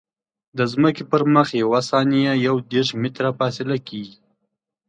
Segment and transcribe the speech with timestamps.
[0.57, 4.15] د ځمکې پر مخ یوه ثانیه یو دېرش متره فاصله کیږي